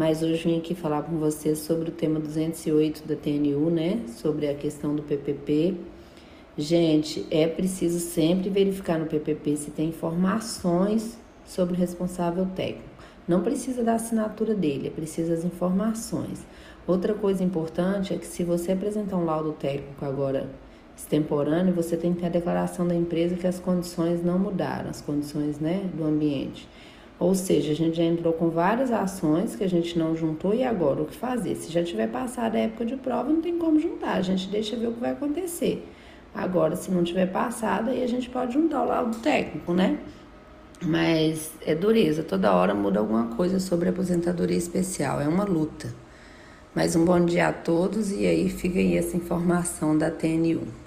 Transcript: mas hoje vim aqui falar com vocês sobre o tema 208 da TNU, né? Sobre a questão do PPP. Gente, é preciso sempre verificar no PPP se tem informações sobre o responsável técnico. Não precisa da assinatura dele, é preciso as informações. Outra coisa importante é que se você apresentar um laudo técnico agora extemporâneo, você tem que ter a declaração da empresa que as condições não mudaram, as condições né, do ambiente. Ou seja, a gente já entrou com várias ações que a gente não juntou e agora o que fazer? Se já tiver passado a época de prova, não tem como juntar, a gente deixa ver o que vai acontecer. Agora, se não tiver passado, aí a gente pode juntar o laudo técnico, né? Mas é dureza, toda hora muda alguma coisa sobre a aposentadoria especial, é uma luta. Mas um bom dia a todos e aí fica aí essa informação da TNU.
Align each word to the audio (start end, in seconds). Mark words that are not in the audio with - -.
mas 0.00 0.22
hoje 0.22 0.44
vim 0.44 0.56
aqui 0.56 0.74
falar 0.74 1.02
com 1.02 1.18
vocês 1.18 1.58
sobre 1.58 1.90
o 1.90 1.92
tema 1.92 2.18
208 2.18 3.06
da 3.06 3.14
TNU, 3.14 3.68
né? 3.68 4.00
Sobre 4.06 4.48
a 4.48 4.54
questão 4.54 4.96
do 4.96 5.02
PPP. 5.02 5.74
Gente, 6.56 7.26
é 7.30 7.46
preciso 7.46 8.00
sempre 8.00 8.48
verificar 8.48 8.98
no 8.98 9.04
PPP 9.04 9.58
se 9.58 9.70
tem 9.70 9.90
informações 9.90 11.18
sobre 11.44 11.74
o 11.74 11.76
responsável 11.76 12.46
técnico. 12.56 12.88
Não 13.28 13.42
precisa 13.42 13.84
da 13.84 13.96
assinatura 13.96 14.54
dele, 14.54 14.88
é 14.88 14.90
preciso 14.90 15.34
as 15.34 15.44
informações. 15.44 16.46
Outra 16.86 17.12
coisa 17.12 17.44
importante 17.44 18.14
é 18.14 18.16
que 18.16 18.26
se 18.26 18.42
você 18.42 18.72
apresentar 18.72 19.18
um 19.18 19.26
laudo 19.26 19.52
técnico 19.52 20.02
agora 20.02 20.48
extemporâneo, 20.96 21.74
você 21.74 21.94
tem 21.94 22.14
que 22.14 22.20
ter 22.20 22.26
a 22.26 22.30
declaração 22.30 22.88
da 22.88 22.94
empresa 22.94 23.34
que 23.34 23.46
as 23.46 23.60
condições 23.60 24.24
não 24.24 24.38
mudaram, 24.38 24.88
as 24.88 25.02
condições 25.02 25.60
né, 25.60 25.90
do 25.92 26.04
ambiente. 26.04 26.66
Ou 27.20 27.34
seja, 27.34 27.72
a 27.72 27.74
gente 27.74 27.98
já 27.98 28.02
entrou 28.02 28.32
com 28.32 28.48
várias 28.48 28.90
ações 28.90 29.54
que 29.54 29.62
a 29.62 29.68
gente 29.68 29.98
não 29.98 30.16
juntou 30.16 30.54
e 30.54 30.64
agora 30.64 31.02
o 31.02 31.04
que 31.04 31.14
fazer? 31.14 31.54
Se 31.54 31.70
já 31.70 31.84
tiver 31.84 32.08
passado 32.08 32.56
a 32.56 32.60
época 32.60 32.86
de 32.86 32.96
prova, 32.96 33.28
não 33.30 33.42
tem 33.42 33.58
como 33.58 33.78
juntar, 33.78 34.14
a 34.14 34.22
gente 34.22 34.48
deixa 34.48 34.74
ver 34.74 34.86
o 34.86 34.92
que 34.92 35.00
vai 35.00 35.10
acontecer. 35.10 35.86
Agora, 36.34 36.74
se 36.76 36.90
não 36.90 37.04
tiver 37.04 37.26
passado, 37.26 37.90
aí 37.90 38.02
a 38.02 38.06
gente 38.06 38.30
pode 38.30 38.54
juntar 38.54 38.82
o 38.82 38.86
laudo 38.86 39.18
técnico, 39.18 39.74
né? 39.74 39.98
Mas 40.82 41.52
é 41.60 41.74
dureza, 41.74 42.22
toda 42.22 42.54
hora 42.54 42.74
muda 42.74 43.00
alguma 43.00 43.26
coisa 43.36 43.60
sobre 43.60 43.90
a 43.90 43.92
aposentadoria 43.92 44.56
especial, 44.56 45.20
é 45.20 45.28
uma 45.28 45.44
luta. 45.44 45.94
Mas 46.74 46.96
um 46.96 47.04
bom 47.04 47.22
dia 47.22 47.48
a 47.48 47.52
todos 47.52 48.10
e 48.12 48.24
aí 48.24 48.48
fica 48.48 48.78
aí 48.78 48.96
essa 48.96 49.14
informação 49.14 49.98
da 49.98 50.10
TNU. 50.10 50.80